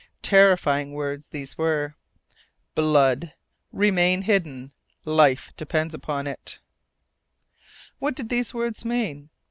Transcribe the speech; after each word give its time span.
Terrifying 0.23 0.93
words 0.93 1.27
these 1.27 1.59
were: 1.59 1.93
blood 2.73 3.35
remain 3.71 4.23
hidden 4.23 4.71
life 5.05 5.51
depends 5.55 5.95
on 6.07 6.25
it. 6.25 6.57
What 7.99 8.15
did 8.15 8.29
these 8.29 8.51
words 8.51 8.83
mean? 8.83 9.29